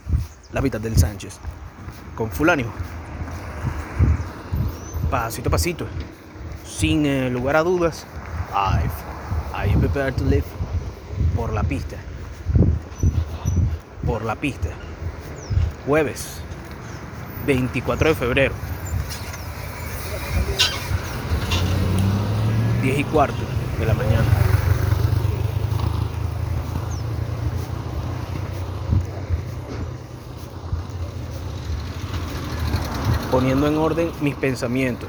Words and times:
La 0.52 0.60
mitad 0.60 0.80
del 0.80 0.96
Sánchez. 0.98 1.38
Con 2.14 2.30
full 2.30 2.50
ánimo. 2.50 2.70
Pasito 5.10 5.48
a 5.48 5.52
pasito. 5.52 5.86
Sin 6.66 7.06
eh, 7.06 7.30
lugar 7.30 7.56
a 7.56 7.62
dudas. 7.62 8.06
I've, 8.54 8.92
are 9.54 9.66
you 9.66 9.78
prepared 9.78 10.14
to 10.18 10.24
live? 10.24 10.44
Por 11.34 11.54
la 11.54 11.62
pista. 11.62 11.96
Por 14.04 14.24
la 14.26 14.34
pista. 14.34 14.68
Jueves. 15.86 16.42
24 17.46 18.10
de 18.10 18.14
febrero. 18.14 18.54
10 22.82 22.98
y 22.98 23.04
cuarto 23.04 23.42
de 23.78 23.86
la 23.86 23.94
mañana. 23.94 24.26
Poniendo 33.30 33.66
en 33.66 33.78
orden 33.78 34.10
mis 34.20 34.34
pensamientos 34.34 35.08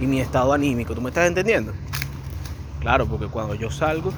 y 0.00 0.06
mi 0.06 0.20
estado 0.20 0.52
anímico. 0.52 0.94
¿Tú 0.94 1.00
me 1.00 1.08
estás 1.08 1.26
entendiendo? 1.26 1.72
Claro, 2.80 3.06
porque 3.06 3.26
cuando 3.26 3.54
yo 3.54 3.70
salgo 3.70 4.12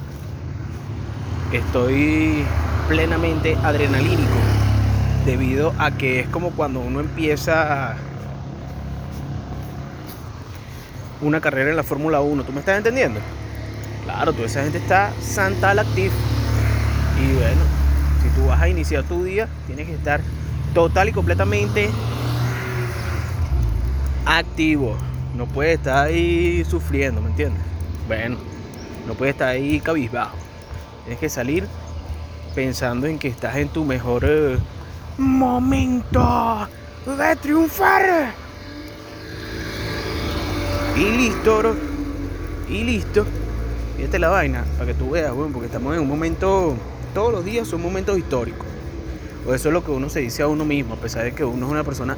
estoy 1.51 2.45
plenamente 2.87 3.55
adrenalínico 3.63 4.33
debido 5.25 5.73
a 5.77 5.91
que 5.91 6.21
es 6.21 6.27
como 6.27 6.51
cuando 6.51 6.79
uno 6.79 6.99
empieza 6.99 7.95
una 11.21 11.39
carrera 11.41 11.69
en 11.69 11.75
la 11.75 11.83
Fórmula 11.83 12.21
1. 12.21 12.43
¿Tú 12.43 12.51
me 12.51 12.59
estás 12.59 12.77
entendiendo? 12.77 13.19
Claro, 14.03 14.33
toda 14.33 14.45
esa 14.45 14.63
gente 14.63 14.77
está 14.77 15.11
santa 15.21 15.71
al 15.71 15.79
activo. 15.79 16.13
Y 17.21 17.33
bueno, 17.35 17.61
si 18.21 18.29
tú 18.29 18.47
vas 18.47 18.61
a 18.61 18.67
iniciar 18.67 19.03
tu 19.03 19.23
día, 19.23 19.47
tienes 19.67 19.87
que 19.87 19.93
estar 19.93 20.21
total 20.73 21.09
y 21.09 21.11
completamente 21.13 21.89
activo. 24.25 24.97
No 25.35 25.45
puedes 25.47 25.77
estar 25.77 26.07
ahí 26.07 26.65
sufriendo, 26.69 27.21
¿me 27.21 27.29
entiendes? 27.29 27.61
Bueno, 28.07 28.37
no 29.07 29.13
puedes 29.15 29.35
estar 29.35 29.49
ahí 29.49 29.79
cabizbajo. 29.79 30.35
Tienes 31.03 31.19
que 31.19 31.29
salir 31.29 31.67
pensando 32.55 33.07
en 33.07 33.19
que 33.19 33.27
estás 33.27 33.55
en 33.57 33.69
tu 33.69 33.83
mejor 33.83 34.23
eh, 34.25 34.57
momento 35.17 36.67
de 37.05 37.35
triunfar. 37.35 38.33
Y 40.95 41.17
listo, 41.17 41.57
bro. 41.57 41.75
Y 42.69 42.83
listo. 42.83 43.25
Fíjate 43.97 44.19
la 44.19 44.29
vaina, 44.29 44.63
para 44.77 44.87
que 44.87 44.93
tú 44.93 45.11
veas, 45.11 45.33
bueno, 45.33 45.51
porque 45.51 45.67
estamos 45.67 45.95
en 45.95 46.01
un 46.01 46.07
momento, 46.07 46.75
todos 47.13 47.31
los 47.31 47.45
días 47.45 47.67
son 47.67 47.81
momentos 47.81 48.17
históricos. 48.17 48.67
O 49.45 49.53
eso 49.53 49.69
es 49.69 49.73
lo 49.73 49.83
que 49.83 49.91
uno 49.91 50.09
se 50.09 50.21
dice 50.21 50.43
a 50.43 50.47
uno 50.47 50.65
mismo, 50.65 50.93
a 50.93 50.97
pesar 50.97 51.23
de 51.23 51.33
que 51.33 51.43
uno 51.43 51.65
es 51.65 51.71
una 51.71 51.83
persona, 51.83 52.15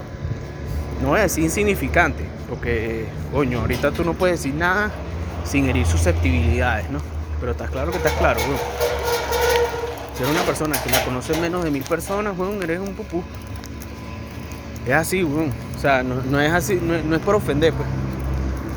no 1.01 1.09
voy 1.09 1.19
a 1.19 1.23
decir 1.23 1.43
insignificante, 1.43 2.23
porque, 2.49 3.05
coño, 3.31 3.61
ahorita 3.61 3.91
tú 3.91 4.03
no 4.03 4.13
puedes 4.13 4.39
decir 4.39 4.53
nada 4.53 4.91
sin 5.45 5.69
herir 5.69 5.85
susceptibilidades, 5.85 6.89
¿no? 6.89 6.99
Pero 7.39 7.51
estás 7.51 7.69
claro 7.69 7.91
que 7.91 7.97
estás 7.97 8.13
claro, 8.13 8.39
weón. 8.41 8.59
Si 10.15 10.23
eres 10.23 10.33
una 10.33 10.43
persona 10.43 10.81
que 10.81 10.89
la 10.89 11.03
conoce 11.03 11.39
menos 11.39 11.63
de 11.63 11.71
mil 11.71 11.83
personas, 11.83 12.37
weón, 12.37 12.61
eres 12.63 12.79
un 12.79 12.93
pupú. 12.93 13.23
Es 14.85 14.93
así, 14.93 15.23
weón. 15.23 15.51
O 15.75 15.79
sea, 15.79 16.03
no, 16.03 16.15
no 16.29 16.39
es 16.39 16.51
así, 16.53 16.79
no, 16.81 17.15
es 17.15 17.21
por 17.21 17.35
ofender, 17.35 17.73
pues. 17.73 17.87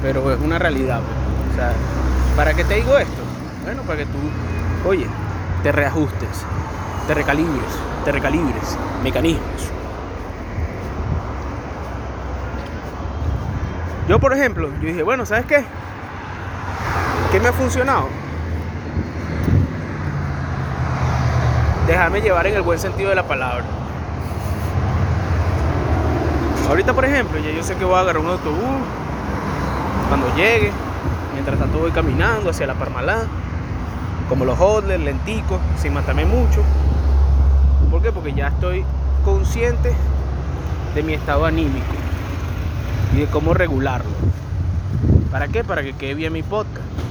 Pero 0.03 0.33
es 0.33 0.41
una 0.41 0.59
realidad, 0.59 1.01
pues. 1.01 1.53
O 1.53 1.57
sea, 1.57 1.73
¿para 2.37 2.55
qué 2.55 2.65
te 2.65 2.75
digo 2.75 2.99
esto? 2.99 3.23
Bueno, 3.65 3.83
para 3.83 3.99
que 3.99 4.07
tú, 4.07 4.19
oye, 4.89 5.07
te 5.63 5.73
reajustes, 5.73 6.45
te 7.07 7.15
recalibres, 7.15 7.73
te 8.05 8.13
recalibres, 8.13 8.77
mecanismos. 9.03 9.71
Yo, 14.09 14.19
por 14.19 14.33
ejemplo, 14.33 14.71
yo 14.81 14.89
dije, 14.89 15.03
bueno, 15.03 15.27
¿sabes 15.27 15.45
qué? 15.47 15.65
¿Qué 17.31 17.39
me 17.39 17.49
ha 17.49 17.53
funcionado? 17.53 18.09
Déjame 21.87 22.23
llevar 22.23 22.47
en 22.47 22.55
el 22.55 22.63
buen 22.63 22.79
sentido 22.79 23.11
de 23.11 23.17
la 23.17 23.23
palabra. 23.23 23.65
Ahorita, 26.71 26.95
por 26.95 27.05
ejemplo, 27.05 27.39
ya 27.39 27.51
yo 27.51 27.63
sé 27.63 27.75
que 27.77 27.85
voy 27.85 27.97
a 27.97 28.01
agarrar 28.01 28.23
un 28.23 28.31
autobús 28.31 28.63
cuando 30.09 30.35
llegue. 30.37 30.73
Mientras 31.35 31.59
tanto 31.59 31.79
voy 31.79 31.91
caminando 31.91 32.49
hacia 32.49 32.67
la 32.67 32.75
Parmalá, 32.75 33.25
como 34.31 34.47
los 34.47 34.59
hodlers, 34.59 35.03
lenticos, 35.03 35.61
sin 35.79 35.93
matarme 35.93 36.25
mucho. 36.25 36.63
¿Por 37.91 38.01
qué? 38.03 38.11
Porque 38.11 38.33
ya 38.33 38.49
estoy 38.49 38.85
consciente 39.23 39.93
de 40.95 41.03
mi 41.03 41.13
estado 41.13 41.45
anímico 41.45 41.95
y 43.15 43.21
de 43.21 43.27
cómo 43.27 43.53
regularlo. 43.53 44.11
¿Para 45.31 45.49
qué? 45.49 45.63
Para 45.63 45.83
que 45.83 45.93
quede 45.93 46.15
bien 46.15 46.33
mi 46.33 46.43
podcast. 46.43 47.08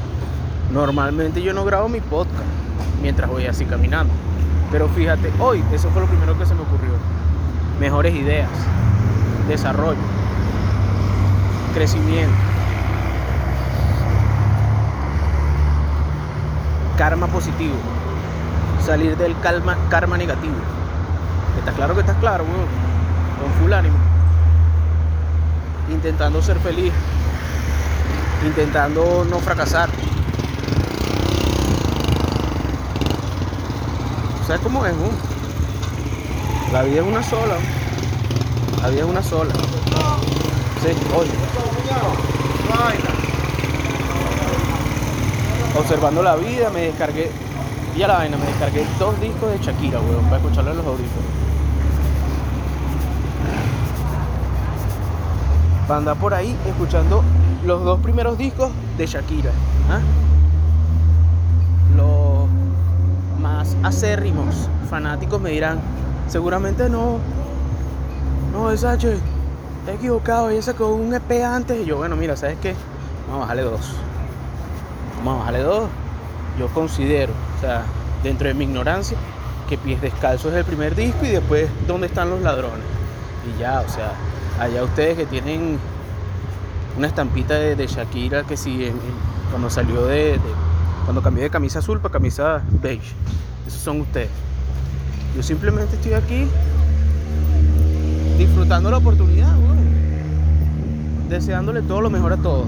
Normalmente 0.71 1.41
yo 1.41 1.53
no 1.53 1.63
grabo 1.63 1.87
mi 1.87 2.01
podcast 2.01 2.43
mientras 3.01 3.29
voy 3.29 3.45
así 3.45 3.65
caminando. 3.65 4.13
Pero 4.71 4.89
fíjate, 4.89 5.31
hoy 5.39 5.63
eso 5.71 5.89
fue 5.91 6.01
lo 6.01 6.07
primero 6.07 6.37
que 6.37 6.45
se 6.45 6.53
me 6.53 6.61
ocurrió. 6.61 6.91
Mejores 7.79 8.13
ideas, 8.13 8.49
desarrollo, 9.47 9.99
crecimiento, 11.73 12.35
karma 16.97 17.27
positivo, 17.27 17.75
salir 18.85 19.15
del 19.15 19.35
karma, 19.39 20.17
negativo. 20.17 20.55
¿Está 21.59 21.71
claro 21.71 21.93
que 21.93 22.01
estás 22.01 22.17
claro, 22.17 22.43
weón? 22.43 22.67
Con 23.39 23.61
full 23.61 23.71
ánimo. 23.71 23.95
Intentando 25.89 26.41
ser 26.41 26.59
feliz, 26.59 26.91
intentando 28.45 29.25
no 29.29 29.39
fracasar. 29.39 29.89
¿Sabes 34.47 34.61
cómo 34.61 34.85
es? 34.85 34.93
Uh? 34.93 36.71
La 36.71 36.83
vida 36.83 37.01
es 37.01 37.05
una 37.05 37.21
sola. 37.21 37.57
La 38.81 38.87
vida 38.87 39.01
es 39.01 39.05
una 39.05 39.21
sola. 39.21 39.53
Sí, 39.53 40.87
hoy. 41.13 41.27
Observando 45.77 46.23
la 46.23 46.37
vida, 46.37 46.69
me 46.69 46.79
descargué. 46.79 47.29
Ya 47.97 48.07
la 48.07 48.19
vaina, 48.19 48.37
me 48.37 48.45
descargué 48.45 48.85
dos 48.97 49.19
discos 49.19 49.51
de 49.51 49.57
Shakira, 49.57 49.99
weón, 49.99 50.23
para 50.25 50.37
escucharlo 50.37 50.71
en 50.71 50.77
los 50.77 50.85
audífonos. 50.85 51.31
Para 55.89 55.97
andar 55.97 56.15
por 56.15 56.33
ahí 56.33 56.55
escuchando 56.65 57.21
los 57.65 57.83
dos 57.83 57.99
primeros 57.99 58.37
discos 58.37 58.71
de 58.97 59.07
Shakira. 59.07 59.51
¿ah? 59.91 59.99
Acérrimos 63.83 64.69
fanáticos 64.89 65.41
me 65.41 65.51
dirán, 65.51 65.79
seguramente 66.27 66.89
no, 66.89 67.19
no, 68.53 68.69
H, 68.69 69.17
te 69.85 69.91
he 69.91 69.95
equivocado, 69.95 70.49
ella 70.49 70.61
sacó 70.61 70.87
un 70.89 71.13
EP 71.13 71.43
antes. 71.43 71.79
Y 71.81 71.85
yo, 71.85 71.97
bueno, 71.97 72.15
mira, 72.15 72.35
¿sabes 72.35 72.57
qué? 72.61 72.73
Vamos 73.27 73.37
a 73.37 73.41
bajarle 73.41 73.63
dos. 73.63 73.93
Vamos 75.17 75.35
a 75.35 75.37
bajarle 75.39 75.61
dos. 75.61 75.89
Yo 76.59 76.67
considero, 76.69 77.33
o 77.57 77.61
sea, 77.61 77.83
dentro 78.23 78.47
de 78.47 78.53
mi 78.53 78.63
ignorancia, 78.63 79.17
que 79.69 79.77
Pies 79.77 80.01
Descalzos 80.01 80.53
es 80.53 80.59
el 80.59 80.65
primer 80.65 80.95
disco 80.95 81.25
y 81.25 81.29
después 81.29 81.69
¿Dónde 81.87 82.07
están 82.07 82.29
los 82.29 82.41
ladrones? 82.41 82.85
Y 83.45 83.59
ya, 83.59 83.81
o 83.81 83.89
sea, 83.89 84.13
allá 84.59 84.83
ustedes 84.83 85.17
que 85.17 85.25
tienen 85.25 85.77
una 86.97 87.07
estampita 87.07 87.53
de, 87.53 87.87
Shakira 87.87 88.43
que 88.43 88.57
si 88.57 88.91
cuando 89.51 89.69
salió 89.69 90.05
de, 90.05 90.39
cuando 91.05 91.21
cambié 91.21 91.43
de 91.43 91.49
camisa 91.49 91.79
azul 91.79 91.99
para 91.99 92.13
camisa 92.13 92.61
beige. 92.81 93.13
Esos 93.67 93.81
son 93.81 94.01
ustedes. 94.01 94.29
Yo 95.35 95.43
simplemente 95.43 95.95
estoy 95.95 96.13
aquí 96.13 96.47
disfrutando 98.37 98.89
la 98.89 98.97
oportunidad, 98.97 99.53
deseándole 101.29 101.81
todo 101.81 102.01
lo 102.01 102.09
mejor 102.09 102.33
a 102.33 102.37
todos, 102.37 102.67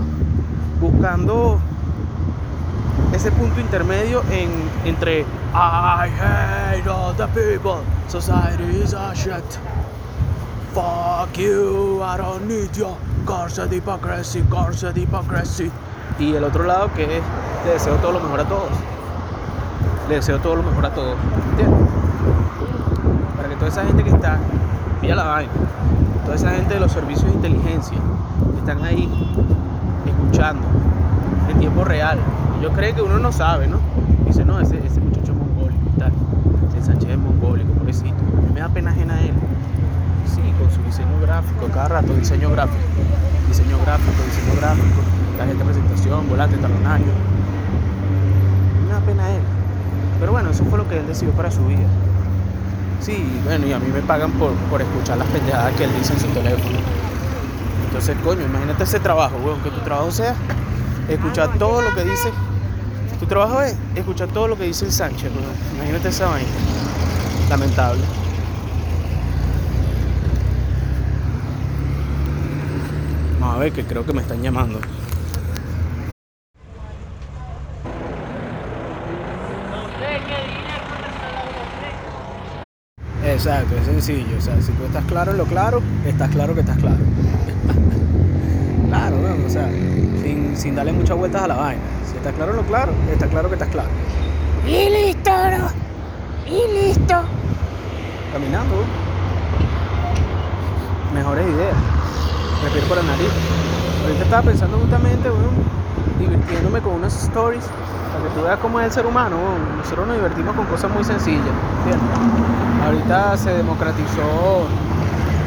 buscando 0.81 1.59
ese 3.13 3.31
punto 3.31 3.59
intermedio 3.61 4.23
en, 4.31 4.49
entre 4.85 5.21
I 5.53 6.09
hate 6.19 6.87
all 6.87 7.15
the 7.15 7.27
people, 7.27 7.81
society 8.07 8.81
is 8.83 8.93
a 8.93 9.13
shit. 9.15 9.43
Fuck 10.73 11.37
you, 11.37 12.01
I 12.03 12.17
don't 12.17 12.47
need 12.47 12.75
you, 12.75 12.95
curse 13.25 13.55
the 13.55 13.77
hypocrisy, 13.77 14.39
hypocrisy. 14.39 15.71
Y 16.19 16.35
el 16.35 16.43
otro 16.43 16.65
lado 16.65 16.91
que 16.93 17.17
es, 17.17 17.23
le 17.65 17.71
deseo 17.73 17.95
todo 17.95 18.11
lo 18.11 18.19
mejor 18.19 18.41
a 18.41 18.45
todos. 18.45 18.98
Le 20.09 20.15
deseo 20.15 20.39
todo 20.39 20.55
lo 20.55 20.63
mejor 20.63 20.87
a 20.87 20.89
todos. 20.89 21.15
¿Entiendes? 21.51 21.87
Para 23.37 23.47
que 23.47 23.55
toda 23.57 23.67
esa 23.67 23.85
gente 23.85 24.03
que 24.03 24.09
está, 24.09 24.39
mira 25.03 25.13
la 25.13 25.23
vaina, 25.23 25.51
toda 26.25 26.35
esa 26.35 26.49
gente 26.49 26.73
de 26.73 26.79
los 26.79 26.91
servicios 26.91 27.25
de 27.25 27.35
inteligencia 27.35 27.95
que 28.53 28.57
están 28.57 28.83
ahí 28.83 29.07
escuchando 30.07 30.65
en 31.47 31.59
tiempo 31.59 31.83
real. 31.83 32.17
Yo 32.59 32.71
creo 32.71 32.95
que 32.95 33.03
uno 33.03 33.19
no 33.19 33.31
sabe, 33.31 33.67
¿no? 33.67 33.77
Dice, 34.25 34.43
no, 34.45 34.59
ese, 34.59 34.83
ese 34.83 34.99
muchacho 34.99 35.31
es 35.31 35.37
mongólico 35.37 35.81
y 35.95 35.99
tal. 35.99 36.11
Ese 36.69 36.87
Sánchez 36.87 37.11
es 37.11 37.17
mongólico, 37.19 37.71
pobrecito. 37.73 38.17
Me 38.51 38.61
da 38.61 38.69
pena 38.69 38.89
ajena 38.89 39.13
a 39.13 39.21
él. 39.21 39.33
Sí, 40.25 40.41
con 40.59 40.71
su 40.71 40.81
diseño 40.81 41.21
gráfico, 41.21 41.67
cada 41.71 41.87
rato 41.87 42.15
diseño 42.15 42.49
gráfico. 42.49 42.81
Diseño 43.47 43.77
gráfico, 43.85 44.23
diseño 44.25 44.59
gráfico, 44.59 45.01
tarjeta 45.37 45.59
de 45.59 45.65
presentación, 45.65 46.27
volante, 46.27 46.57
talonario. 46.57 47.13
Me 48.87 48.91
da 48.91 48.99
pena 49.01 49.23
a 49.23 49.35
él. 49.35 49.41
Pero 50.19 50.33
bueno, 50.49 50.51
eso 50.51 50.65
fue 50.65 50.77
lo 50.79 50.87
que 50.87 50.97
él 50.97 51.07
decidió 51.07 51.33
para 51.33 51.51
su 51.51 51.65
vida. 51.65 51.87
Sí, 53.01 53.23
bueno, 53.45 53.67
y 53.67 53.73
a 53.73 53.79
mí 53.79 53.87
me 53.93 54.01
pagan 54.01 54.31
por, 54.31 54.51
por 54.69 54.81
escuchar 54.81 55.17
las 55.17 55.27
pendejadas 55.27 55.73
que 55.75 55.83
él 55.83 55.91
dice 55.97 56.13
en 56.13 56.19
su 56.19 56.27
teléfono. 56.27 56.77
Entonces, 57.85 58.17
coño, 58.23 58.45
imagínate 58.45 58.83
ese 58.83 58.99
trabajo, 58.99 59.37
weón, 59.43 59.61
que 59.61 59.69
tu 59.69 59.79
trabajo 59.81 60.11
sea 60.11 60.35
escuchar 61.07 61.57
todo 61.57 61.81
lo 61.81 61.93
que 61.95 62.03
dice. 62.03 62.31
Tu 63.19 63.25
trabajo 63.25 63.61
es 63.61 63.75
escuchar 63.95 64.29
todo 64.29 64.47
lo 64.47 64.57
que 64.57 64.65
dice 64.65 64.85
el 64.85 64.91
Sánchez, 64.91 65.31
weón. 65.31 65.53
Imagínate 65.75 66.09
esa 66.09 66.29
vaina. 66.29 66.49
Lamentable. 67.49 68.01
Vamos 73.39 73.55
a 73.55 73.59
ver 73.59 73.71
que 73.71 73.83
creo 73.85 74.05
que 74.05 74.13
me 74.13 74.21
están 74.21 74.41
llamando. 74.41 74.79
Exacto, 83.39 83.73
es 83.77 83.85
sencillo. 83.85 84.37
O 84.37 84.41
sea, 84.41 84.61
si 84.61 84.73
tú 84.73 84.83
estás 84.83 85.05
claro 85.05 85.31
en 85.31 85.37
lo 85.37 85.45
claro, 85.45 85.81
estás 86.05 86.29
claro 86.29 86.53
que 86.53 86.59
estás 86.59 86.77
claro. 86.77 86.97
claro, 88.89 89.15
¿no? 89.15 89.45
o 89.45 89.49
sea, 89.49 89.69
sin, 90.21 90.57
sin, 90.57 90.75
darle 90.75 90.91
muchas 90.91 91.15
vueltas 91.15 91.43
a 91.43 91.47
la 91.47 91.55
vaina. 91.55 91.81
Si 92.05 92.17
estás 92.17 92.33
claro 92.33 92.51
en 92.51 92.57
lo 92.57 92.63
claro, 92.63 92.91
está 93.09 93.27
claro 93.27 93.47
que 93.47 93.53
estás 93.53 93.69
claro. 93.69 93.87
Y 94.67 94.89
listo, 94.89 95.31
bro. 95.31 96.53
Y 96.53 96.87
listo. 96.87 97.15
Caminando. 98.33 98.75
Mejores 101.13 101.47
ideas. 101.47 101.77
Respirar 102.61 102.87
por 102.89 102.97
la 102.97 103.03
nariz. 103.03 103.31
Ahorita 104.03 104.23
estaba 104.25 104.41
pensando 104.41 104.77
justamente, 104.79 105.29
bueno, 105.29 105.47
divirtiéndome 106.19 106.81
con 106.81 106.95
unas 106.95 107.23
stories 107.23 107.63
para 108.19 108.29
que 108.29 108.39
tú 108.39 108.45
veas 108.45 108.59
cómo 108.59 108.79
es 108.79 108.87
el 108.87 108.91
ser 108.91 109.05
humano. 109.05 109.37
Nosotros 109.77 110.07
nos 110.07 110.17
divertimos 110.17 110.55
con 110.55 110.65
cosas 110.65 110.91
muy 110.91 111.03
sencillas. 111.03 111.45
¿entiendes? 111.85 112.85
Ahorita 112.85 113.37
se 113.37 113.51
democratizó 113.51 114.67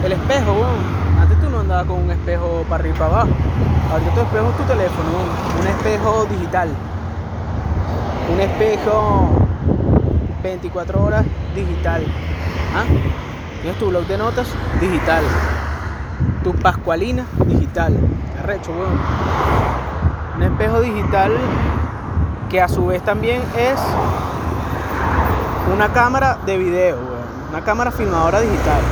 el 0.05 0.13
espejo. 0.13 0.65
Antes 1.21 1.41
tú 1.41 1.51
no 1.51 1.61
andabas 1.61 1.87
con 1.87 2.03
un 2.03 2.11
espejo 2.11 2.65
para 2.69 2.83
arriba 2.83 2.97
y 2.97 2.99
para 2.99 3.11
abajo. 3.11 3.31
Ahorita 3.93 4.15
tu 4.15 4.21
espejo 4.21 4.51
es 4.51 4.57
tu 4.57 4.63
teléfono. 4.65 5.11
Un 5.61 5.67
espejo 5.67 6.27
digital. 6.27 6.69
Un 8.33 8.41
espejo 8.41 9.31
24 10.43 11.05
horas 11.05 11.25
digital. 11.55 12.03
¿Ah? 12.75 12.85
Tienes 13.61 13.79
tu 13.79 13.89
blog 13.89 14.07
de 14.07 14.19
notas 14.19 14.49
digital. 14.81 15.25
Tu 16.43 16.53
pascualina 16.55 17.27
digital. 17.47 17.97
Arrecho, 18.43 18.73
weón. 18.73 18.99
Un 20.37 20.43
espejo 20.43 20.81
digital 20.81 21.33
que 22.53 22.61
a 22.61 22.69
su 22.69 22.85
vez 22.85 23.03
también 23.03 23.41
es 23.57 23.81
una 25.75 25.91
cámara 25.91 26.37
de 26.45 26.59
video, 26.59 26.99
una 27.49 27.65
cámara 27.65 27.91
filmadora 27.91 28.43
digital. 28.43 28.83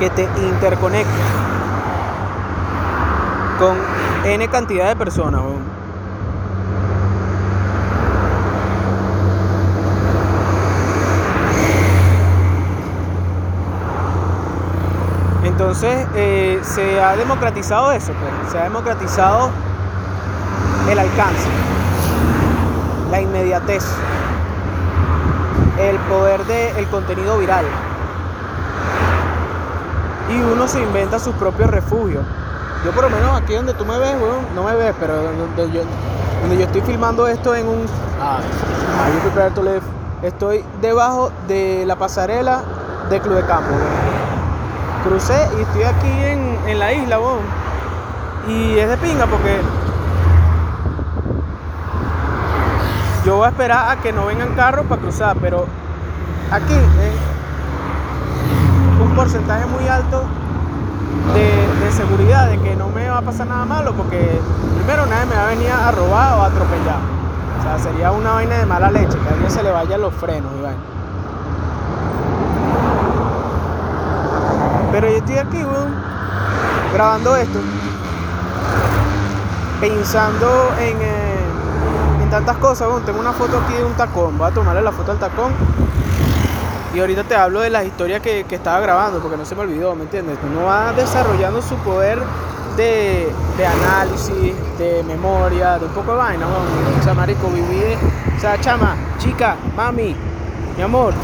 Que 0.00 0.10
te 0.10 0.28
interconecta 0.48 1.12
con 3.60 3.76
N 4.24 4.48
cantidad 4.48 4.88
de 4.88 4.96
personas. 4.96 5.42
Entonces 15.58 16.06
eh, 16.14 16.60
se 16.62 17.00
ha 17.00 17.16
democratizado 17.16 17.90
eso, 17.90 18.12
pues. 18.12 18.52
se 18.52 18.60
ha 18.60 18.62
democratizado 18.62 19.50
el 20.88 20.96
alcance, 20.96 21.48
la 23.10 23.20
inmediatez, 23.20 23.84
el 25.80 25.96
poder 26.08 26.44
del 26.44 26.86
contenido 26.86 27.38
viral. 27.38 27.64
Y 30.30 30.40
uno 30.40 30.68
se 30.68 30.80
inventa 30.80 31.18
sus 31.18 31.34
propios 31.34 31.68
refugios. 31.70 32.24
Yo 32.84 32.92
por 32.92 33.02
lo 33.02 33.10
menos 33.10 33.36
aquí 33.36 33.54
donde 33.54 33.74
tú 33.74 33.84
me 33.84 33.98
ves, 33.98 34.16
bueno, 34.16 34.36
no 34.54 34.62
me 34.62 34.76
ves, 34.76 34.94
pero 35.00 35.16
donde 35.16 35.72
yo, 35.72 35.82
yo 36.54 36.64
estoy 36.66 36.82
filmando 36.82 37.26
esto 37.26 37.56
en 37.56 37.66
un... 37.66 37.84
Ah, 38.22 38.38
estoy 40.22 40.64
debajo 40.80 41.32
de 41.48 41.82
la 41.84 41.96
pasarela 41.96 42.62
de 43.10 43.18
Club 43.18 43.34
de 43.34 43.42
Campo. 43.42 43.74
Crucé 45.04 45.48
y 45.58 45.62
estoy 45.62 45.82
aquí 45.84 46.06
en, 46.06 46.58
en 46.66 46.78
la 46.78 46.92
isla, 46.92 47.18
bon. 47.18 47.38
Y 48.48 48.78
es 48.78 48.88
de 48.88 48.96
pinga 48.96 49.26
porque 49.26 49.60
yo 53.24 53.36
voy 53.36 53.46
a 53.46 53.48
esperar 53.50 53.90
a 53.90 53.96
que 54.00 54.12
no 54.12 54.26
vengan 54.26 54.54
carros 54.54 54.86
para 54.86 55.02
cruzar, 55.02 55.36
pero 55.40 55.66
aquí 56.50 56.72
es 56.72 57.12
un 59.02 59.14
porcentaje 59.14 59.66
muy 59.66 59.86
alto 59.86 60.24
de, 61.34 61.84
de, 61.84 61.92
seguridad, 61.92 62.48
de 62.48 62.58
que 62.58 62.74
no 62.74 62.88
me 62.88 63.08
va 63.08 63.18
a 63.18 63.22
pasar 63.22 63.46
nada 63.46 63.64
malo, 63.66 63.92
porque 63.92 64.40
primero 64.76 65.04
nadie 65.06 65.26
me 65.26 65.36
va 65.36 65.44
a 65.44 65.48
venir 65.48 65.70
a 65.70 65.90
robar 65.92 66.38
o 66.38 66.42
a 66.42 66.46
atropellar. 66.46 67.00
O 67.58 67.62
sea, 67.62 67.78
sería 67.78 68.12
una 68.12 68.32
vaina 68.32 68.56
de 68.56 68.66
mala 68.66 68.90
leche, 68.90 69.18
que 69.18 69.28
a 69.28 69.32
alguien 69.32 69.50
se 69.50 69.62
le 69.62 69.70
vayan 69.72 70.00
los 70.00 70.14
frenos 70.14 70.50
y 70.58 70.62
Pero 75.00 75.12
yo 75.12 75.18
estoy 75.18 75.36
aquí, 75.38 75.58
grabando 76.92 77.36
esto, 77.36 77.60
pensando 79.80 80.72
en, 80.80 80.96
eh, 81.00 82.20
en 82.20 82.30
tantas 82.30 82.56
cosas, 82.56 82.88
weón. 82.88 83.04
Tengo 83.04 83.20
una 83.20 83.32
foto 83.32 83.58
aquí 83.58 83.74
de 83.74 83.84
un 83.84 83.92
tacón, 83.92 84.36
voy 84.36 84.48
a 84.48 84.50
tomarle 84.50 84.82
la 84.82 84.90
foto 84.90 85.12
al 85.12 85.20
tacón. 85.20 85.52
Y 86.92 86.98
ahorita 86.98 87.22
te 87.22 87.36
hablo 87.36 87.60
de 87.60 87.70
las 87.70 87.84
historias 87.84 88.20
que, 88.20 88.42
que 88.42 88.56
estaba 88.56 88.80
grabando, 88.80 89.20
porque 89.20 89.36
no 89.36 89.44
se 89.44 89.54
me 89.54 89.60
olvidó, 89.60 89.94
¿me 89.94 90.02
entiendes? 90.02 90.36
Uno 90.42 90.64
va 90.64 90.92
desarrollando 90.92 91.62
su 91.62 91.76
poder 91.76 92.20
de, 92.76 93.32
de, 93.56 93.66
análisis, 93.66 94.52
de 94.78 95.04
memoria, 95.06 95.78
de 95.78 95.86
un 95.86 95.92
poco 95.92 96.10
de 96.10 96.18
vaina, 96.18 96.44
weón. 96.44 96.98
O 96.98 97.04
sea, 97.04 97.14
marico, 97.14 97.48
vivir, 97.50 97.96
o 98.36 98.40
sea, 98.40 98.60
chama, 98.60 98.96
chica, 99.18 99.54
mami, 99.76 100.16
mi 100.76 100.82
amor, 100.82 101.14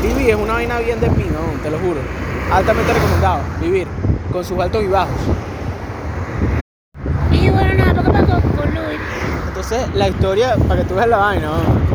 vivir 0.00 0.30
es 0.30 0.36
una 0.36 0.52
vaina 0.52 0.78
bien 0.78 1.00
de 1.00 1.10
pino, 1.10 1.40
te 1.60 1.72
lo 1.72 1.78
juro 1.80 2.25
altamente 2.52 2.92
recomendado 2.92 3.40
vivir 3.60 3.86
con 4.32 4.44
sus 4.44 4.58
altos 4.58 4.82
y 4.82 4.86
bajos. 4.86 5.14
Y 7.30 7.50
bueno, 7.50 7.74
nada, 7.74 7.94
poco 7.94 8.16
a 8.16 8.20
poco 8.20 8.56
con 8.56 8.74
Luis. 8.74 9.00
Entonces, 9.48 9.94
la 9.94 10.08
historia, 10.08 10.56
para 10.68 10.82
que 10.82 10.88
tú 10.88 10.94
veas 10.94 11.08
la 11.08 11.18
vaina, 11.18 11.46
¿no? 11.46 11.86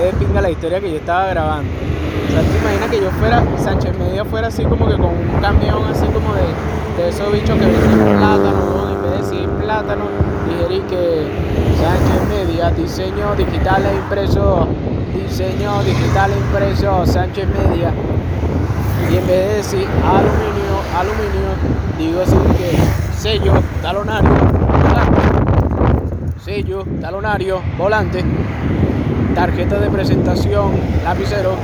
de 0.00 0.12
pinga 0.14 0.40
la 0.40 0.50
historia 0.50 0.80
que 0.80 0.90
yo 0.90 0.96
estaba 0.96 1.26
grabando. 1.28 1.70
O 1.70 2.32
sea, 2.32 2.40
te 2.42 2.58
imaginas 2.58 2.90
que 2.90 3.00
yo 3.00 3.10
fuera, 3.12 3.42
Sánchez 3.58 3.96
Media 3.98 4.24
fuera 4.24 4.48
así 4.48 4.64
como 4.64 4.88
que 4.88 4.94
con 4.94 5.06
un 5.06 5.40
camión 5.40 5.84
así 5.90 6.06
como 6.06 6.34
de, 6.34 7.02
de 7.02 7.08
esos 7.10 7.32
bichos 7.32 7.56
que 7.58 7.66
venden 7.66 8.18
plátano, 8.18 8.50
¿no? 8.50 8.92
en 8.92 9.02
vez 9.02 9.10
de 9.10 9.16
decir 9.18 9.48
plátano, 9.50 10.04
dijera 10.48 10.86
que 10.88 11.26
Sánchez 11.80 12.28
Media, 12.28 12.70
diseño 12.70 13.34
digital 13.36 13.86
e 13.86 13.94
impreso, 13.94 14.68
diseño 15.14 15.82
digital 15.84 16.32
e 16.32 16.36
impreso, 16.38 17.06
Sánchez 17.06 17.46
Media 17.48 17.92
Y 19.10 19.16
en 19.16 19.26
vez 19.26 19.48
de 19.48 19.54
decir 19.56 19.88
aluminio, 20.04 20.74
aluminio, 20.96 21.48
digo 21.98 22.22
así 22.22 22.36
que 22.56 22.78
sello, 23.18 23.54
talonario, 23.82 24.30
volante. 24.30 25.20
Sello, 26.44 26.84
talonario, 27.00 27.62
volante. 27.78 28.24
Tarjeta 29.34 29.78
de 29.78 29.90
presentación, 29.90 30.72
lapicero. 31.04 31.54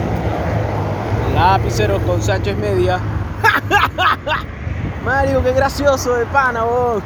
Lapicero 1.34 1.98
con 2.00 2.22
Sánchez 2.22 2.56
Media. 2.56 2.98
Mario, 5.04 5.42
qué 5.42 5.52
gracioso 5.52 6.14
de 6.14 6.26
pana, 6.26 6.64
vos. 6.64 7.02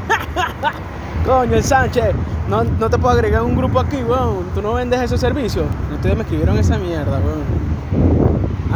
Coño, 1.27 1.55
el 1.55 1.65
Sánchez. 1.65 2.15
No, 2.49 2.65
no 2.65 2.91
te 2.91 2.99
puedo 2.99 3.15
agregar 3.15 3.43
un 3.43 3.57
grupo 3.57 3.81
aquí, 3.81 4.03
weón. 4.03 4.45
Tú 4.55 4.61
no 4.63 4.75
vendes 4.75 5.01
ese 5.01 5.17
servicio. 5.17 5.65
Ustedes 5.93 6.17
me 6.17 6.23
escribieron 6.23 6.59
esa 6.59 6.77
mierda, 6.79 7.19
weón. 7.19 7.74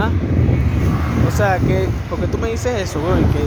O 0.07 1.37
sea, 1.37 1.59
que, 1.59 1.89
porque 2.09 2.27
tú 2.27 2.39
me 2.39 2.49
dices 2.49 2.81
eso, 2.81 3.01
weón, 3.01 3.25
que 3.33 3.39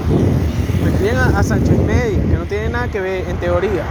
me 0.83 0.91
escriben 0.91 1.17
a, 1.17 1.43
Sánchez 1.43 1.77
Media, 1.79 2.21
que 2.21 2.37
no 2.37 2.45
tiene 2.45 2.69
nada 2.69 2.87
que 2.87 2.99
ver 2.99 3.29
en 3.29 3.37
teoría 3.37 3.83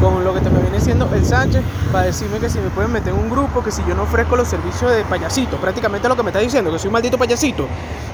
con 0.00 0.24
lo 0.24 0.34
que 0.34 0.40
te 0.40 0.50
me 0.50 0.60
viene 0.60 0.80
siendo 0.80 1.08
el 1.14 1.24
Sánchez 1.24 1.62
para 1.90 2.06
decirme 2.06 2.38
que 2.38 2.50
si 2.50 2.58
me 2.58 2.68
pueden 2.70 2.92
meter 2.92 3.14
en 3.14 3.18
un 3.20 3.30
grupo, 3.30 3.62
que 3.62 3.70
si 3.70 3.82
yo 3.88 3.94
no 3.94 4.02
ofrezco 4.02 4.36
los 4.36 4.48
servicios 4.48 4.90
de 4.90 5.04
payasito, 5.04 5.56
prácticamente 5.56 6.08
lo 6.08 6.16
que 6.16 6.22
me 6.22 6.30
está 6.30 6.40
diciendo, 6.40 6.70
que 6.70 6.78
soy 6.78 6.88
un 6.88 6.94
maldito 6.94 7.16
payasito 7.16 7.66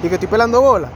y 0.02 0.08
que 0.08 0.14
estoy 0.14 0.28
pelando 0.28 0.60
bola, 0.60 0.88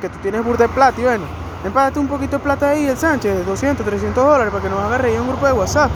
que 0.00 0.08
tú 0.08 0.18
tienes 0.22 0.44
burda 0.44 0.66
de 0.66 0.72
plata 0.72 1.00
y 1.00 1.04
bueno, 1.04 1.24
empágate 1.64 1.98
un 1.98 2.08
poquito 2.08 2.38
de 2.38 2.42
plata 2.42 2.70
ahí 2.70 2.86
el 2.86 2.96
Sánchez, 2.96 3.46
200, 3.46 3.84
300 3.84 4.24
dólares 4.24 4.50
para 4.50 4.62
que 4.62 4.70
nos 4.70 4.80
haga 4.80 4.98
reír 4.98 5.20
un 5.20 5.28
grupo 5.28 5.46
de 5.46 5.52
WhatsApp. 5.52 5.90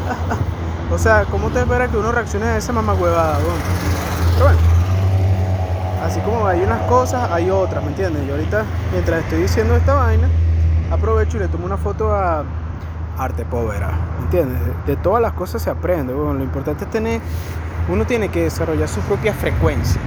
o 0.93 0.99
sea, 0.99 1.25
¿cómo 1.31 1.49
te 1.49 1.61
espera 1.61 1.89
que 1.89 1.97
uno 1.97 2.13
reaccione 2.13 2.47
a 2.47 2.57
esa 2.57 2.73
mamá 2.73 2.95
huevada, 2.95 3.39
weón? 3.39 3.59
Pero 4.35 4.45
bueno, 4.47 4.70
así 6.03 6.21
como 6.21 6.47
hay 6.47 6.61
unas 6.63 6.81
cosas, 6.83 7.31
hay 7.31 7.51
otras, 7.51 7.83
¿me 7.83 7.91
entiendes? 7.91 8.27
Y 8.27 8.31
ahorita, 8.31 8.65
mientras 8.93 9.25
estoy 9.25 9.43
diciendo 9.43 9.77
esta 9.77 9.95
vaina, 9.95 10.29
aprovecho 10.91 11.37
y 11.37 11.41
le 11.41 11.49
tomo 11.49 11.67
una 11.67 11.77
foto 11.77 12.15
a 12.15 12.45
arte 13.19 13.45
povera, 13.45 13.91
¿entiendes? 14.23 14.59
De, 14.87 14.97
todas 14.97 15.21
las 15.21 15.33
cosas 15.33 15.63
se 15.63 15.71
aprende, 15.71 16.13
bueno, 16.13 16.35
lo 16.35 16.45
importante 16.45 16.85
es 16.85 16.91
tener, 16.91 17.21
uno 17.89 18.05
tiene 18.07 18.29
que 18.29 18.45
desarrollar 18.45 18.89
su 18.89 19.01
propia 19.01 19.35
frecuencia. 19.35 20.01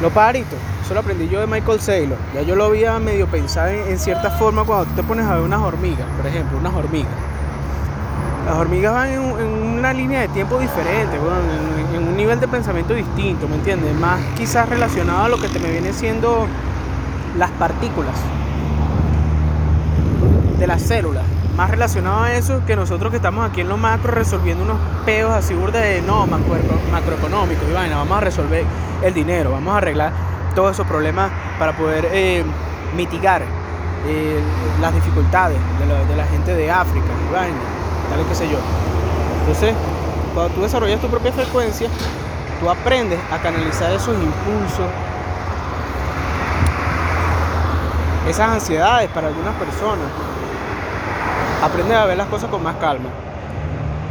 Los 0.00 0.12
pajaritos, 0.12 0.58
eso 0.82 0.94
lo 0.94 1.00
aprendí 1.00 1.28
yo 1.28 1.40
de 1.40 1.46
Michael 1.46 1.80
Saylor, 1.80 2.18
ya 2.34 2.42
yo 2.42 2.56
lo 2.56 2.64
había 2.64 2.98
medio 2.98 3.26
pensado 3.26 3.68
en, 3.68 3.88
en 3.88 3.98
cierta 3.98 4.30
forma 4.30 4.64
cuando 4.64 4.86
tú 4.86 4.94
te 4.94 5.02
pones 5.02 5.26
a 5.26 5.34
ver 5.34 5.42
unas 5.42 5.60
hormigas, 5.60 6.06
por 6.16 6.26
ejemplo, 6.26 6.58
unas 6.58 6.72
hormigas. 6.74 7.29
Las 8.50 8.58
hormigas 8.58 8.92
van 8.92 9.10
en, 9.10 9.20
una 9.78 9.92
línea 9.92 10.22
de 10.22 10.28
tiempo 10.28 10.58
diferente, 10.58 11.16
bueno, 11.18 11.36
en, 11.94 12.08
un 12.08 12.16
nivel 12.16 12.40
de 12.40 12.48
pensamiento 12.48 12.94
distinto, 12.94 13.46
¿me 13.46 13.54
entiendes? 13.54 13.94
Más 13.94 14.20
quizás 14.36 14.68
relacionado 14.68 15.22
a 15.22 15.28
lo 15.28 15.40
que 15.40 15.46
te 15.46 15.60
me 15.60 15.70
viene 15.70 15.92
siendo 15.92 16.48
las 17.38 17.48
partículas 17.52 18.16
de 20.58 20.66
las 20.66 20.82
células 20.82 21.22
más 21.56 21.70
relacionado 21.70 22.24
a 22.24 22.34
eso 22.34 22.62
que 22.66 22.74
nosotros 22.74 23.12
que 23.12 23.18
estamos 23.18 23.48
aquí 23.48 23.60
en 23.60 23.68
lo 23.68 23.76
macro 23.76 24.10
resolviendo 24.10 24.64
unos 24.64 24.78
peos 25.06 25.30
así 25.32 25.54
burda 25.54 25.78
de 25.78 26.02
no 26.02 26.26
macro, 26.26 26.56
macroeconómicos 26.90 27.68
y 27.70 27.72
vaina, 27.72 27.98
vamos 27.98 28.18
a 28.18 28.20
resolver 28.20 28.64
el 29.04 29.14
dinero, 29.14 29.52
vamos 29.52 29.74
a 29.74 29.76
arreglar 29.76 30.12
todos 30.56 30.72
esos 30.72 30.88
problemas 30.88 31.30
para 31.56 31.76
poder 31.76 32.08
eh, 32.10 32.42
mitigar 32.96 33.42
eh, 34.08 34.40
las 34.80 34.92
dificultades 34.92 35.58
de 36.08 36.16
la, 36.16 36.24
gente 36.24 36.52
de 36.52 36.68
África 36.68 37.06
y 37.06 37.79
tal 38.10 38.20
y 38.20 38.24
qué 38.24 38.34
sé 38.34 38.48
yo. 38.48 38.58
Entonces, 39.40 39.74
cuando 40.34 40.54
tú 40.54 40.62
desarrollas 40.62 41.00
tu 41.00 41.08
propia 41.08 41.32
frecuencia, 41.32 41.88
tú 42.60 42.68
aprendes 42.68 43.18
a 43.32 43.38
canalizar 43.38 43.92
esos 43.92 44.14
impulsos, 44.14 44.86
esas 48.28 48.48
ansiedades 48.50 49.10
para 49.10 49.28
algunas 49.28 49.54
personas 49.54 50.06
aprende 51.62 51.94
a 51.94 52.04
ver 52.06 52.16
las 52.16 52.28
cosas 52.28 52.50
con 52.50 52.62
más 52.62 52.76
calma. 52.76 53.08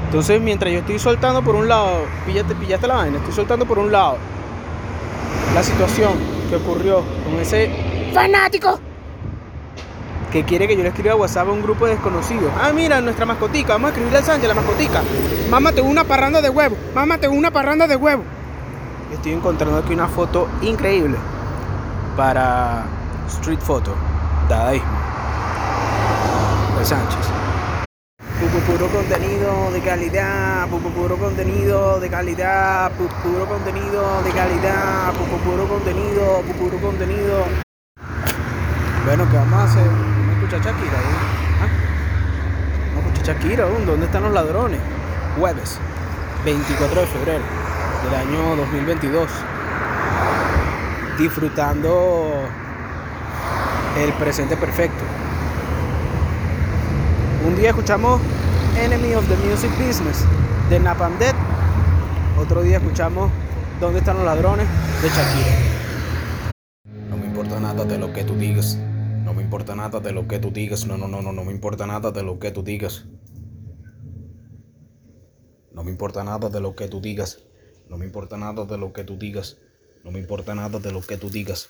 Entonces, 0.06 0.41
mientras 0.41 0.74
yo 0.74 0.79
estoy 0.79 0.98
soltando 0.98 1.44
por 1.44 1.56
un 1.56 1.68
lado, 1.68 2.06
píllate, 2.25 2.56
pillaste 2.56 2.88
la 2.88 2.96
vaina, 2.96 3.18
estoy 3.18 3.34
soltando 3.34 3.65
por 3.65 3.77
un 3.77 3.91
lado 3.91 4.18
la 5.53 5.63
situación 5.63 6.13
que 6.50 6.56
ocurrió 6.56 7.03
con 7.24 7.39
ese 7.39 8.12
fanático 8.13 8.79
que 10.31 10.43
quiere 10.43 10.67
que 10.67 10.75
yo 10.75 10.83
le 10.83 10.89
escriba 10.89 11.15
WhatsApp 11.15 11.48
a 11.48 11.51
un 11.51 11.62
grupo 11.62 11.86
de 11.86 11.93
desconocidos. 11.93 12.51
Ah, 12.59 12.71
mira, 12.74 13.01
nuestra 13.01 13.25
mascotica, 13.25 13.74
vamos 13.74 13.88
a 13.88 13.89
escribirle 13.89 14.19
al 14.19 14.24
Sánchez, 14.24 14.48
la 14.48 14.53
mascotica. 14.53 15.01
Mámate 15.50 15.81
una 15.81 16.03
parranda 16.03 16.41
de 16.41 16.50
huevo, 16.50 16.75
mámate 16.93 17.27
una 17.27 17.51
parranda 17.51 17.88
de 17.88 17.95
huevo. 17.95 18.24
Estoy 19.13 19.33
encontrando 19.33 19.77
aquí 19.77 19.93
una 19.93 20.07
foto 20.07 20.48
increíble 20.62 21.17
para 22.15 22.86
Street 23.27 23.59
Photo, 23.59 23.95
dadaísmo, 24.48 24.89
de 26.77 26.86
Sánchez 26.86 27.29
puro 28.65 28.88
contenido 28.88 29.71
de 29.71 29.81
calidad, 29.81 30.67
puro 30.69 31.17
contenido 31.17 32.00
de 32.00 32.09
calidad, 32.09 32.91
puro 32.91 33.45
contenido 33.45 34.21
de 34.24 34.31
calidad, 34.31 35.13
puro 35.43 35.67
contenido, 35.67 36.41
puro 36.57 36.77
contenido. 36.77 37.68
Bueno, 39.09 39.27
¿qué 39.31 39.37
vamos 39.37 39.59
a 39.59 39.63
hacer? 39.63 39.87
Vamos 39.87 40.29
a 40.29 40.33
escuchar 40.33 40.61
Shakira, 40.61 40.97
¿eh? 40.99 41.17
¿Ah? 41.63 41.67
Vamos 42.93 43.05
a 43.05 43.13
escuchar 43.13 43.35
Shakira. 43.37 43.65
¿dónde 43.65 44.05
están 44.05 44.21
los 44.21 44.31
ladrones? 44.31 44.79
Jueves, 45.35 45.79
24 46.45 47.01
de 47.01 47.07
febrero 47.07 47.43
del 48.03 48.13
año 48.13 48.55
2022. 48.55 49.27
Disfrutando 51.17 52.33
el 53.97 54.13
presente 54.13 54.55
perfecto. 54.55 55.03
Un 57.47 57.55
día 57.55 57.69
escuchamos 57.69 58.21
Enemy 58.79 59.15
of 59.15 59.27
the 59.27 59.37
Music 59.37 59.71
Business 59.79 60.23
de 60.69 60.79
Napalm. 60.79 61.15
Otro 62.37 62.61
día 62.61 62.77
escuchamos 62.77 63.31
¿Dónde 63.79 63.97
están 63.97 64.17
los 64.17 64.25
ladrones? 64.25 64.67
de 65.01 65.09
Shakira. 65.09 65.55
No 67.09 67.17
me 67.17 67.25
importa 67.25 67.59
nada 67.59 67.85
de 67.85 67.97
lo 67.97 68.13
que 68.13 68.23
tú 68.23 68.35
digas. 68.35 68.77
No 69.50 69.53
me 69.53 69.58
importa 69.58 69.75
nada 69.75 70.00
de 70.00 70.12
lo 70.12 70.27
que 70.27 70.38
tú 70.38 70.51
digas. 70.51 70.86
No, 70.86 70.96
no, 70.96 71.08
no, 71.08 71.24
no, 71.24 71.32
no 71.32 71.44
me 71.44 71.51
importa 71.51 71.88
nada 71.88 72.12
de 72.12 72.22
lo 72.22 72.38
que 72.38 72.51
tú 72.51 72.62
digas. 72.62 73.06
No 75.72 75.84
me 75.84 75.89
importa 75.89 76.24
nada 76.24 76.50
de 76.50 76.60
lo 76.60 76.75
que 76.75 76.88
tú 76.88 77.01
digas. 77.01 77.39
No 77.89 77.98
me 77.98 78.06
importa 78.06 78.38
nada 78.38 78.63
de 78.65 78.77
lo 78.77 78.94
que 78.94 79.03
tú 79.03 79.18
digas. 79.18 79.58
No 80.03 80.12
me 80.12 80.20
importa 80.20 80.53
nada 80.53 80.77
de 80.77 80.91
lo 80.91 81.01
que 81.01 81.18
tú 81.18 81.32
digas. 81.32 81.70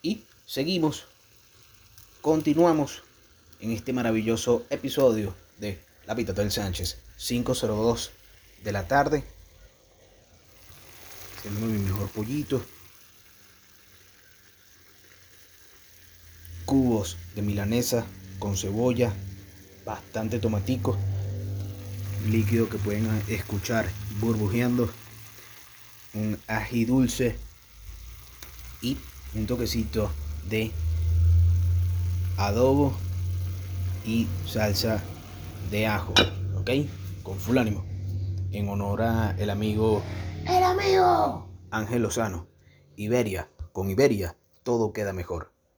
Y 0.00 0.24
seguimos. 0.46 1.08
Continuamos 2.22 3.02
en 3.60 3.72
este 3.72 3.92
maravilloso 3.92 4.64
episodio 4.70 5.34
de 5.58 5.78
La 6.06 6.14
Pita 6.14 6.32
del 6.32 6.50
Sánchez, 6.50 6.96
5.02 7.18 8.12
de 8.64 8.72
la 8.72 8.88
tarde. 8.88 9.24
Mi 11.60 11.78
mejor 11.78 12.08
pollito. 12.08 12.62
Cubos 16.66 17.16
de 17.36 17.42
milanesa 17.42 18.04
con 18.40 18.56
cebolla, 18.56 19.12
bastante 19.84 20.40
tomatico, 20.40 20.96
líquido 22.28 22.68
que 22.68 22.76
pueden 22.76 23.08
escuchar 23.28 23.86
burbujeando, 24.20 24.90
un 26.12 26.38
ají 26.48 26.84
dulce 26.84 27.36
y 28.82 28.98
un 29.34 29.46
toquecito 29.46 30.10
de 30.48 30.72
adobo 32.36 32.92
y 34.04 34.26
salsa 34.46 35.02
de 35.70 35.86
ajo, 35.86 36.14
¿ok? 36.56 36.70
Con 37.22 37.38
full 37.38 37.58
ánimo. 37.58 37.84
En 38.50 38.68
honor 38.68 39.02
a 39.02 39.36
el 39.38 39.50
amigo... 39.50 40.02
¡El 40.46 40.64
amigo! 40.64 41.48
Ángel 41.70 42.02
Lozano. 42.02 42.48
Iberia. 42.96 43.50
Con 43.72 43.90
Iberia 43.90 44.36
todo 44.62 44.92
queda 44.92 45.12
mejor. 45.12 45.55